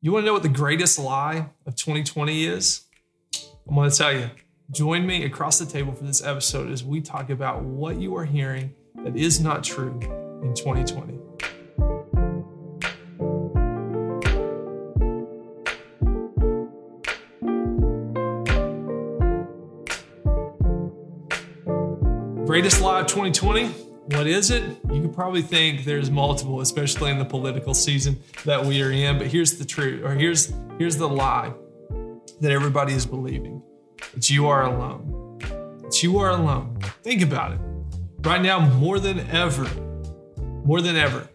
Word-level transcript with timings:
You 0.00 0.12
want 0.12 0.22
to 0.22 0.26
know 0.26 0.32
what 0.32 0.44
the 0.44 0.48
greatest 0.48 0.96
lie 0.96 1.50
of 1.66 1.74
2020 1.74 2.44
is? 2.44 2.82
I'm 3.68 3.74
going 3.74 3.90
to 3.90 3.96
tell 3.96 4.12
you. 4.12 4.30
Join 4.70 5.04
me 5.04 5.24
across 5.24 5.58
the 5.58 5.66
table 5.66 5.92
for 5.92 6.04
this 6.04 6.22
episode 6.22 6.70
as 6.70 6.84
we 6.84 7.00
talk 7.00 7.30
about 7.30 7.64
what 7.64 7.98
you 7.98 8.14
are 8.16 8.24
hearing 8.24 8.74
that 9.02 9.16
is 9.16 9.40
not 9.40 9.64
true 9.64 9.98
in 10.44 10.54
2020. 10.54 11.18
Greatest 22.46 22.80
lie 22.80 23.00
of 23.00 23.08
2020? 23.08 23.87
What 24.12 24.26
is 24.26 24.50
it? 24.50 24.62
You 24.90 25.02
could 25.02 25.12
probably 25.12 25.42
think 25.42 25.84
there's 25.84 26.10
multiple, 26.10 26.62
especially 26.62 27.10
in 27.10 27.18
the 27.18 27.26
political 27.26 27.74
season 27.74 28.18
that 28.46 28.64
we 28.64 28.82
are 28.82 28.90
in. 28.90 29.18
But 29.18 29.26
here's 29.26 29.58
the 29.58 29.66
truth, 29.66 30.02
or 30.02 30.14
here's 30.14 30.50
here's 30.78 30.96
the 30.96 31.08
lie 31.08 31.52
that 32.40 32.50
everybody 32.50 32.94
is 32.94 33.04
believing: 33.04 33.62
that 34.14 34.30
you 34.30 34.48
are 34.48 34.64
alone. 34.64 35.38
That 35.82 36.02
you 36.02 36.18
are 36.20 36.30
alone. 36.30 36.78
Think 37.02 37.20
about 37.20 37.52
it. 37.52 37.60
Right 38.20 38.40
now, 38.40 38.60
more 38.60 38.98
than 38.98 39.20
ever, 39.28 39.68
more 40.64 40.80
than 40.80 40.96
ever, 40.96 41.28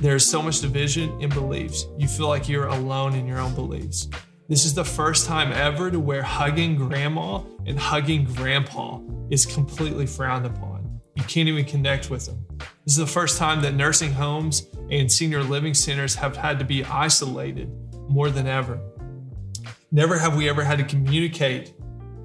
there's 0.00 0.24
so 0.24 0.40
much 0.40 0.60
division 0.60 1.20
in 1.20 1.30
beliefs. 1.30 1.84
You 1.98 2.06
feel 2.06 2.28
like 2.28 2.48
you're 2.48 2.68
alone 2.68 3.14
in 3.14 3.26
your 3.26 3.40
own 3.40 3.56
beliefs. 3.56 4.08
This 4.48 4.64
is 4.64 4.74
the 4.74 4.84
first 4.84 5.26
time 5.26 5.50
ever 5.52 5.90
to 5.90 5.98
where 5.98 6.22
hugging 6.22 6.76
grandma 6.76 7.42
and 7.66 7.76
hugging 7.76 8.24
grandpa 8.24 9.00
is 9.30 9.44
completely 9.44 10.06
frowned 10.06 10.46
upon. 10.46 10.79
You 11.14 11.24
can't 11.24 11.48
even 11.48 11.64
connect 11.64 12.10
with 12.10 12.26
them. 12.26 12.46
This 12.84 12.94
is 12.94 12.96
the 12.96 13.06
first 13.06 13.38
time 13.38 13.62
that 13.62 13.74
nursing 13.74 14.12
homes 14.12 14.66
and 14.90 15.10
senior 15.10 15.42
living 15.42 15.74
centers 15.74 16.14
have 16.14 16.36
had 16.36 16.58
to 16.58 16.64
be 16.64 16.84
isolated 16.84 17.70
more 18.08 18.30
than 18.30 18.46
ever. 18.46 18.80
Never 19.92 20.18
have 20.18 20.36
we 20.36 20.48
ever 20.48 20.62
had 20.62 20.78
to 20.78 20.84
communicate 20.84 21.74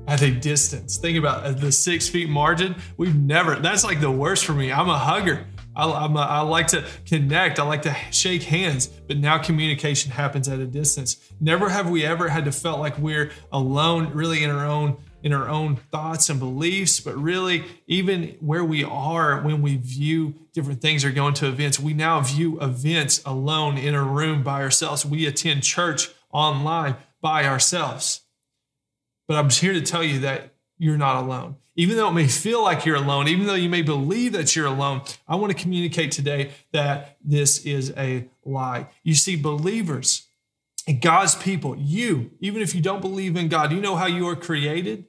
at 0.08 0.22
a 0.22 0.32
distance. 0.32 0.98
Think 0.98 1.18
about 1.18 1.60
the 1.60 1.72
six 1.72 2.08
feet 2.08 2.30
margin. 2.30 2.76
We've 2.98 3.16
never, 3.16 3.56
that's 3.56 3.84
like 3.84 4.02
the 4.02 4.12
worst 4.12 4.46
for 4.46 4.54
me. 4.54 4.72
I'm 4.72 4.90
a 4.90 4.98
hugger. 4.98 5.48
I, 5.76 5.86
a, 5.86 6.08
I, 6.08 6.42
like 6.42 6.68
to 6.68 6.86
connect. 7.06 7.60
I 7.60 7.64
like 7.64 7.82
to 7.82 7.96
shake 8.12 8.44
hands, 8.44 8.88
but 8.88 9.18
now 9.18 9.38
communication 9.38 10.12
happens 10.12 10.48
at 10.48 10.60
a 10.60 10.66
distance. 10.66 11.18
Never 11.42 11.70
have 11.70 11.90
we 11.90 12.06
ever 12.06 12.30
had 12.30 12.46
to 12.46 12.52
felt 12.52 12.80
like 12.80 12.98
we're 12.98 13.32
alone, 13.52 14.14
really 14.14 14.44
in 14.44 14.52
our 14.52 14.66
own 14.66 14.98
in 15.26 15.34
our 15.34 15.50
own 15.50 15.76
thoughts 15.76 16.30
and 16.30 16.40
beliefs, 16.40 17.00
but 17.00 17.18
really, 17.18 17.66
even 17.88 18.38
where 18.40 18.64
we 18.64 18.84
are 18.84 19.42
when 19.42 19.60
we 19.60 19.76
view 19.76 20.36
different 20.54 20.82
things 20.82 21.04
or 21.04 21.12
going 21.12 21.34
to 21.34 21.48
events, 21.48 21.80
we 21.80 21.96
now 21.96 22.22
view 22.22 22.62
events 22.62 23.24
alone 23.26 23.76
in 23.76 23.96
a 23.96 24.04
room 24.04 24.44
by 24.44 24.62
ourselves. 24.62 25.04
We 25.04 25.26
attend 25.26 25.64
church 25.64 26.12
online 26.32 26.96
by 27.22 27.46
ourselves. 27.46 28.22
But 29.28 29.38
I'm 29.38 29.50
here 29.50 29.74
to 29.74 29.82
tell 29.82 30.04
you 30.04 30.20
that 30.20 30.54
you're 30.78 30.96
not 30.96 31.24
alone. 31.24 31.56
Even 31.76 31.98
though 31.98 32.10
it 32.10 32.14
may 32.14 32.28
feel 32.28 32.62
like 32.62 32.86
you're 32.86 32.96
alone, 32.96 33.28
even 33.28 33.48
though 33.48 33.56
you 33.56 33.68
may 33.68 33.82
believe 33.82 34.32
that 34.34 34.56
you're 34.56 34.68
alone, 34.68 35.02
I 35.28 35.38
want 35.38 35.52
to 35.52 35.62
communicate 35.62 36.12
today 36.12 36.52
that 36.72 37.18
this 37.24 37.66
is 37.66 37.92
a 37.98 38.30
lie. 38.46 38.90
You 39.02 39.16
see, 39.16 39.36
believers, 39.36 40.28
God's 41.02 41.34
people, 41.34 41.76
you, 41.76 42.30
even 42.40 42.62
if 42.62 42.76
you 42.76 42.82
don't 42.82 43.02
believe 43.02 43.36
in 43.36 43.48
God, 43.48 43.72
you 43.72 43.82
know 43.82 43.96
how 43.96 44.06
you 44.06 44.28
are 44.28 44.36
created? 44.36 45.06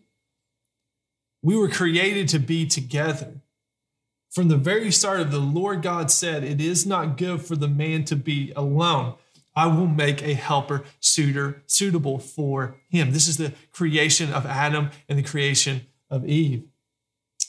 We 1.43 1.57
were 1.57 1.69
created 1.69 2.29
to 2.31 2.39
be 2.39 2.67
together. 2.67 3.43
From 4.31 4.49
the 4.49 4.57
very 4.57 4.91
start 4.91 5.21
of 5.21 5.31
the 5.31 5.39
Lord 5.39 5.83
God 5.83 6.11
said, 6.11 6.45
It 6.45 6.61
is 6.61 6.85
not 6.85 7.17
good 7.17 7.43
for 7.43 7.57
the 7.57 7.69
man 7.69 8.05
to 8.05 8.17
be 8.17 8.53
alone. 8.55 9.15
I 9.55 9.67
will 9.67 9.87
make 9.87 10.23
a 10.23 10.35
helper 10.35 10.85
suitor 11.01 11.63
suitable 11.67 12.19
for 12.19 12.77
him. 12.91 13.13
This 13.13 13.27
is 13.27 13.39
the 13.39 13.55
creation 13.73 14.33
of 14.33 14.45
Adam 14.45 14.91
and 15.09 15.19
the 15.19 15.23
creation 15.23 15.87
of 16.11 16.27
Eve. 16.27 16.65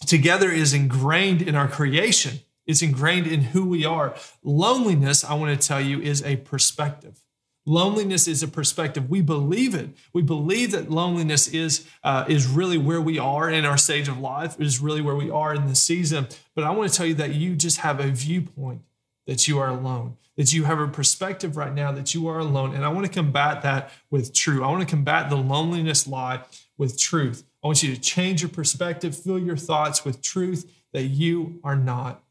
Together 0.06 0.50
is 0.50 0.74
ingrained 0.74 1.42
in 1.42 1.56
our 1.56 1.68
creation. 1.68 2.40
It's 2.66 2.82
ingrained 2.82 3.28
in 3.28 3.42
who 3.42 3.66
we 3.66 3.84
are. 3.84 4.16
Loneliness, 4.44 5.24
I 5.24 5.34
want 5.34 5.60
to 5.60 5.68
tell 5.68 5.82
you, 5.82 6.00
is 6.00 6.24
a 6.24 6.38
perspective. 6.38 7.20
Loneliness 7.68 8.30
is 8.30 8.42
a 8.42 8.48
perspective. 8.48 9.10
We 9.10 9.20
believe 9.20 9.76
it. 9.76 9.90
We 10.14 10.22
believe 10.22 10.72
that 10.72 10.90
loneliness 10.90 11.50
is 11.50 11.86
uh, 12.02 12.24
is 12.30 12.48
really 12.48 12.78
where 12.78 13.02
we 13.02 13.20
are 13.20 13.50
in 13.50 13.66
our 13.66 13.78
stage 13.78 14.08
of 14.08 14.18
life. 14.18 14.58
Is 14.58 14.80
really 14.80 15.02
where 15.02 15.18
we 15.18 15.30
are 15.30 15.54
in 15.54 15.68
the 15.68 15.76
season. 15.76 16.28
But 16.56 16.64
I 16.64 16.72
want 16.72 16.90
to 16.90 16.98
tell 16.98 17.06
you 17.06 17.16
that 17.16 17.34
you 17.34 17.58
just 17.58 17.80
have 17.80 18.00
a 18.00 18.08
viewpoint 18.08 18.84
that 19.26 19.50
you 19.50 19.60
are 19.60 19.68
alone. 19.68 20.16
That 20.38 20.54
you 20.54 20.64
have 20.64 20.80
a 20.80 20.88
perspective 20.88 21.58
right 21.58 21.74
now 21.74 21.92
that 21.92 22.16
you 22.16 22.30
are 22.30 22.40
alone. 22.40 22.74
And 22.74 22.86
I 22.86 22.88
want 22.88 23.06
to 23.06 23.12
combat 23.12 23.64
that 23.64 23.92
with 24.10 24.34
truth. 24.34 24.64
I 24.64 24.68
want 24.68 24.88
to 24.88 24.90
combat 24.90 25.30
the 25.30 25.36
loneliness 25.36 26.08
lie 26.08 26.44
with 26.78 26.98
truth. 26.98 27.44
I 27.62 27.68
want 27.68 27.84
you 27.84 27.94
to 27.94 28.00
change 28.00 28.42
your 28.42 28.50
perspective, 28.50 29.18
fill 29.18 29.40
your 29.40 29.58
thoughts 29.58 30.06
with 30.06 30.22
truth 30.22 30.72
that 30.94 31.04
you 31.04 31.60
are 31.66 31.76
not 31.76 32.24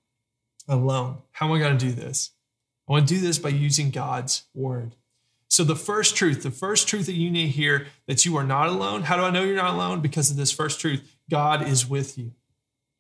alone. 0.67 1.19
How 1.33 1.47
am 1.47 1.53
I 1.53 1.59
going 1.59 1.77
to 1.77 1.85
do 1.85 1.93
this? 1.93 2.31
I 2.89 2.93
want 2.93 3.07
to 3.07 3.15
do 3.15 3.21
this 3.21 3.39
by 3.39 3.51
using 3.51 3.91
God's 3.91 4.45
word. 4.55 4.95
So, 5.57 5.65
the 5.65 5.75
first 5.75 6.17
truth, 6.17 6.43
the 6.43 6.51
first 6.51 6.87
truth 6.87 7.07
that 7.07 7.15
you 7.15 7.31
need 7.31 7.47
to 7.47 7.49
hear 7.49 7.87
that 8.07 8.27
you 8.27 8.37
are 8.37 8.45
not 8.45 8.69
alone. 8.69 9.05
How 9.05 9.17
do 9.17 9.23
I 9.23 9.31
know 9.31 9.43
you're 9.43 9.57
not 9.57 9.73
alone? 9.73 10.03
Because 10.03 10.31
of 10.31 10.37
this 10.37 10.53
first 10.53 10.79
truth 10.79 11.17
God 11.31 11.67
is 11.67 11.89
with 11.89 12.19
you. 12.19 12.33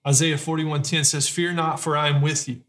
Isaiah 0.09 0.39
41:10 0.39 1.05
says, 1.05 1.29
Fear 1.29 1.53
not, 1.53 1.81
for 1.81 1.99
I 1.99 2.09
am 2.09 2.23
with 2.23 2.49
you. 2.49 2.63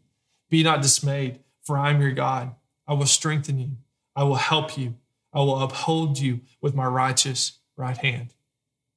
Be 0.50 0.62
not 0.62 0.82
dismayed, 0.82 1.38
for 1.62 1.78
I 1.78 1.88
am 1.88 2.02
your 2.02 2.12
God. 2.12 2.54
I 2.86 2.92
will 2.92 3.06
strengthen 3.06 3.58
you. 3.58 3.78
I 4.14 4.24
will 4.24 4.34
help 4.34 4.76
you. 4.76 4.96
I 5.32 5.38
will 5.38 5.58
uphold 5.58 6.18
you 6.18 6.40
with 6.60 6.74
my 6.74 6.84
righteous 6.84 7.58
right 7.74 7.96
hand. 7.96 8.34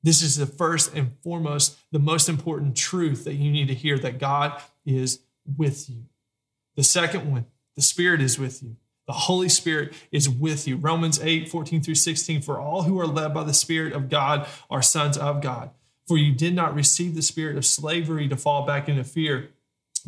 This 0.04 0.22
is 0.22 0.36
the 0.36 0.46
first 0.46 0.94
and 0.94 1.14
foremost, 1.24 1.78
the 1.94 2.00
most 2.00 2.28
important 2.28 2.76
truth 2.76 3.24
that 3.24 3.36
you 3.36 3.50
need 3.50 3.70
to 3.70 3.74
hear 3.74 3.98
that 4.00 4.20
God 4.20 4.62
is 4.86 5.22
with 5.56 5.90
you. 5.90 6.08
The 6.76 6.84
second 6.84 7.32
one, 7.32 7.46
the 7.78 7.82
Spirit 7.82 8.20
is 8.20 8.38
with 8.38 8.62
you. 8.62 8.76
The 9.12 9.18
Holy 9.18 9.50
Spirit 9.50 9.92
is 10.10 10.30
with 10.30 10.70
you. 10.70 10.78
Romans 10.78 11.20
8, 11.22 11.50
14 11.50 11.84
through 11.84 11.96
16. 11.96 12.42
For 12.44 12.62
all 12.62 12.84
who 12.84 12.98
are 12.98 13.06
led 13.06 13.34
by 13.34 13.44
the 13.44 13.54
Spirit 13.54 13.92
of 13.92 14.08
God 14.08 14.48
are 14.70 14.82
sons 14.82 15.18
of 15.18 15.42
God. 15.42 15.72
For 16.08 16.18
you 16.18 16.34
did 16.34 16.56
not 16.56 16.74
receive 16.74 17.14
the 17.14 17.22
spirit 17.22 17.58
of 17.58 17.66
slavery 17.66 18.30
to 18.30 18.38
fall 18.38 18.66
back 18.66 18.88
into 18.88 19.04
fear, 19.04 19.50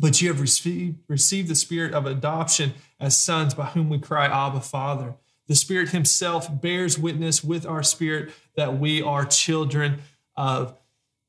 but 0.00 0.22
you 0.22 0.28
have 0.28 0.40
received, 0.40 1.00
received 1.06 1.48
the 1.48 1.54
spirit 1.54 1.92
of 1.92 2.06
adoption 2.06 2.72
as 2.98 3.14
sons 3.14 3.52
by 3.52 3.66
whom 3.66 3.90
we 3.90 3.98
cry, 3.98 4.24
Abba, 4.24 4.62
Father. 4.62 5.16
The 5.48 5.54
Spirit 5.54 5.90
Himself 5.90 6.62
bears 6.62 6.98
witness 6.98 7.44
with 7.44 7.66
our 7.66 7.82
spirit 7.82 8.32
that 8.56 8.78
we 8.78 9.02
are 9.02 9.26
children 9.26 10.00
of 10.34 10.78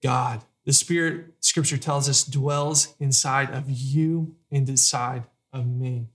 God. 0.01 0.43
The 0.63 0.71
Spirit, 0.71 1.33
Scripture 1.41 1.75
tells 1.75 2.07
us, 2.07 2.23
dwells 2.23 2.95
inside 3.01 3.49
of 3.49 3.69
you 3.69 4.37
and 4.49 4.69
inside 4.69 5.25
of 5.51 5.67
me. 5.67 6.07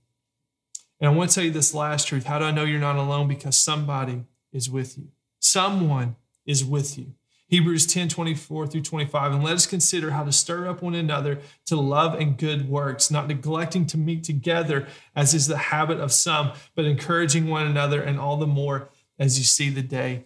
And 1.01 1.09
I 1.09 1.13
want 1.13 1.31
to 1.31 1.35
tell 1.35 1.43
you 1.43 1.51
this 1.51 1.73
last 1.73 2.07
truth. 2.07 2.25
How 2.25 2.37
do 2.37 2.45
I 2.45 2.51
know 2.51 2.63
you're 2.63 2.79
not 2.79 2.95
alone? 2.95 3.27
Because 3.27 3.57
somebody 3.57 4.23
is 4.53 4.69
with 4.69 4.97
you. 4.99 5.07
Someone 5.39 6.15
is 6.45 6.63
with 6.63 6.97
you. 6.97 7.13
Hebrews 7.47 7.85
10 7.87 8.07
24 8.07 8.67
through 8.67 8.81
25. 8.81 9.33
And 9.33 9.43
let 9.43 9.55
us 9.55 9.65
consider 9.65 10.11
how 10.11 10.23
to 10.23 10.31
stir 10.31 10.69
up 10.69 10.81
one 10.81 10.95
another 10.95 11.39
to 11.65 11.75
love 11.75 12.13
and 12.13 12.37
good 12.37 12.69
works, 12.69 13.11
not 13.11 13.27
neglecting 13.27 13.85
to 13.87 13.97
meet 13.97 14.23
together, 14.23 14.87
as 15.15 15.33
is 15.33 15.47
the 15.47 15.57
habit 15.57 15.99
of 15.99 16.13
some, 16.13 16.53
but 16.75 16.85
encouraging 16.85 17.47
one 17.47 17.65
another, 17.65 18.01
and 18.01 18.19
all 18.19 18.37
the 18.37 18.47
more 18.47 18.89
as 19.19 19.37
you 19.37 19.43
see 19.43 19.69
the 19.69 19.81
day 19.81 20.25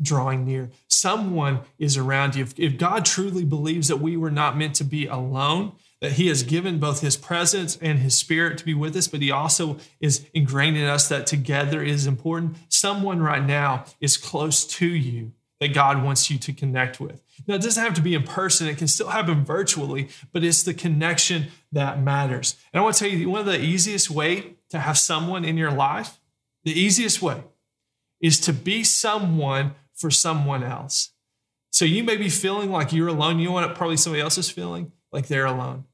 drawing 0.00 0.44
near. 0.44 0.68
Someone 0.88 1.60
is 1.78 1.96
around 1.96 2.34
you. 2.34 2.42
If, 2.42 2.58
if 2.58 2.76
God 2.76 3.04
truly 3.04 3.44
believes 3.44 3.88
that 3.88 3.98
we 3.98 4.16
were 4.16 4.30
not 4.30 4.58
meant 4.58 4.74
to 4.76 4.84
be 4.84 5.06
alone, 5.06 5.72
that 6.02 6.12
he 6.12 6.26
has 6.26 6.42
given 6.42 6.80
both 6.80 7.00
his 7.00 7.16
presence 7.16 7.78
and 7.80 8.00
his 8.00 8.16
spirit 8.16 8.58
to 8.58 8.64
be 8.64 8.74
with 8.74 8.96
us, 8.96 9.06
but 9.06 9.22
he 9.22 9.30
also 9.30 9.78
is 10.00 10.26
ingrained 10.34 10.76
in 10.76 10.84
us 10.84 11.08
that 11.08 11.28
together 11.28 11.80
is 11.80 12.08
important. 12.08 12.56
Someone 12.68 13.22
right 13.22 13.44
now 13.44 13.84
is 14.00 14.16
close 14.16 14.66
to 14.66 14.86
you 14.86 15.32
that 15.60 15.72
God 15.72 16.02
wants 16.02 16.28
you 16.28 16.38
to 16.38 16.52
connect 16.52 16.98
with. 16.98 17.22
Now, 17.46 17.54
it 17.54 17.62
doesn't 17.62 17.82
have 17.82 17.94
to 17.94 18.02
be 18.02 18.14
in 18.14 18.24
person, 18.24 18.66
it 18.66 18.78
can 18.78 18.88
still 18.88 19.10
happen 19.10 19.44
virtually, 19.44 20.08
but 20.32 20.42
it's 20.42 20.64
the 20.64 20.74
connection 20.74 21.46
that 21.70 22.02
matters. 22.02 22.56
And 22.72 22.80
I 22.80 22.82
want 22.82 22.96
to 22.96 23.04
tell 23.04 23.16
you 23.16 23.30
one 23.30 23.40
of 23.40 23.46
the 23.46 23.60
easiest 23.60 24.10
way 24.10 24.56
to 24.70 24.80
have 24.80 24.98
someone 24.98 25.44
in 25.44 25.56
your 25.56 25.70
life, 25.70 26.18
the 26.64 26.72
easiest 26.72 27.22
way 27.22 27.44
is 28.20 28.40
to 28.40 28.52
be 28.52 28.82
someone 28.82 29.76
for 29.94 30.10
someone 30.10 30.64
else. 30.64 31.12
So 31.70 31.84
you 31.84 32.02
may 32.02 32.16
be 32.16 32.28
feeling 32.28 32.72
like 32.72 32.92
you're 32.92 33.08
alone. 33.08 33.38
You 33.38 33.46
know 33.46 33.52
what 33.52 33.74
probably 33.76 33.96
somebody 33.96 34.20
else 34.20 34.36
is 34.36 34.50
feeling? 34.50 34.90
Like 35.12 35.28
they're 35.28 35.46
alone. 35.46 35.84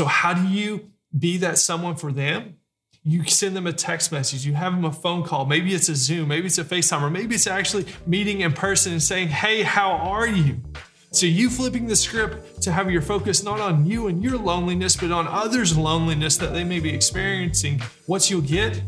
So, 0.00 0.06
how 0.06 0.32
do 0.32 0.48
you 0.48 0.88
be 1.18 1.36
that 1.36 1.58
someone 1.58 1.94
for 1.94 2.10
them? 2.10 2.56
You 3.02 3.26
send 3.26 3.54
them 3.54 3.66
a 3.66 3.72
text 3.74 4.10
message, 4.10 4.46
you 4.46 4.54
have 4.54 4.72
them 4.72 4.86
a 4.86 4.92
phone 4.92 5.24
call. 5.24 5.44
Maybe 5.44 5.74
it's 5.74 5.90
a 5.90 5.94
Zoom, 5.94 6.28
maybe 6.28 6.46
it's 6.46 6.56
a 6.56 6.64
FaceTime, 6.64 7.02
or 7.02 7.10
maybe 7.10 7.34
it's 7.34 7.46
actually 7.46 7.84
meeting 8.06 8.40
in 8.40 8.54
person 8.54 8.92
and 8.92 9.02
saying, 9.02 9.28
Hey, 9.28 9.60
how 9.60 9.90
are 9.90 10.26
you? 10.26 10.62
So, 11.10 11.26
you 11.26 11.50
flipping 11.50 11.86
the 11.86 11.96
script 11.96 12.62
to 12.62 12.72
have 12.72 12.90
your 12.90 13.02
focus 13.02 13.42
not 13.42 13.60
on 13.60 13.84
you 13.84 14.06
and 14.06 14.24
your 14.24 14.38
loneliness, 14.38 14.96
but 14.96 15.12
on 15.12 15.28
others' 15.28 15.76
loneliness 15.76 16.38
that 16.38 16.54
they 16.54 16.64
may 16.64 16.80
be 16.80 16.94
experiencing, 16.94 17.82
what 18.06 18.30
you'll 18.30 18.40
get 18.40 18.82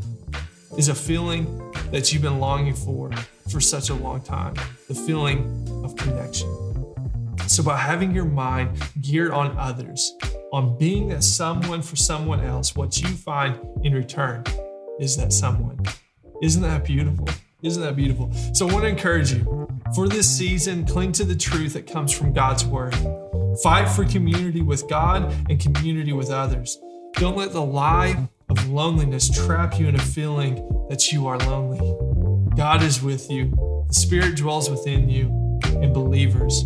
is 0.78 0.88
a 0.88 0.94
feeling 0.94 1.44
that 1.90 2.10
you've 2.10 2.22
been 2.22 2.40
longing 2.40 2.72
for 2.72 3.12
for 3.50 3.60
such 3.60 3.90
a 3.90 3.94
long 3.94 4.22
time 4.22 4.54
the 4.88 4.94
feeling 4.94 5.68
of 5.84 5.94
connection. 5.94 6.48
So, 7.48 7.62
by 7.62 7.76
having 7.76 8.14
your 8.14 8.24
mind 8.24 8.82
geared 9.02 9.32
on 9.32 9.54
others, 9.58 10.14
on 10.52 10.76
being 10.76 11.08
that 11.08 11.24
someone 11.24 11.80
for 11.80 11.96
someone 11.96 12.40
else, 12.40 12.76
what 12.76 13.00
you 13.00 13.08
find 13.08 13.58
in 13.82 13.94
return 13.94 14.44
is 15.00 15.16
that 15.16 15.32
someone. 15.32 15.80
Isn't 16.42 16.62
that 16.62 16.84
beautiful? 16.84 17.26
Isn't 17.62 17.82
that 17.82 17.96
beautiful? 17.96 18.30
So, 18.52 18.68
I 18.68 18.72
want 18.72 18.84
to 18.84 18.88
encourage 18.88 19.32
you 19.32 19.68
for 19.94 20.08
this 20.08 20.28
season, 20.28 20.84
cling 20.84 21.12
to 21.12 21.24
the 21.24 21.36
truth 21.36 21.72
that 21.72 21.86
comes 21.86 22.12
from 22.12 22.32
God's 22.34 22.66
word. 22.66 22.94
Fight 23.62 23.88
for 23.88 24.04
community 24.04 24.60
with 24.60 24.88
God 24.88 25.32
and 25.48 25.58
community 25.58 26.12
with 26.12 26.30
others. 26.30 26.78
Don't 27.14 27.36
let 27.36 27.52
the 27.52 27.62
lie 27.62 28.28
of 28.48 28.68
loneliness 28.68 29.30
trap 29.30 29.78
you 29.78 29.88
in 29.88 29.94
a 29.94 30.00
feeling 30.00 30.56
that 30.90 31.12
you 31.12 31.26
are 31.28 31.38
lonely. 31.38 31.80
God 32.56 32.82
is 32.82 33.02
with 33.02 33.30
you, 33.30 33.84
the 33.88 33.94
Spirit 33.94 34.36
dwells 34.36 34.68
within 34.68 35.08
you, 35.08 35.28
and 35.64 35.94
believers 35.94 36.64